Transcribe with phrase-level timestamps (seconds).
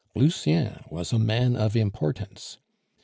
[0.15, 2.57] Lucien was a man of importance.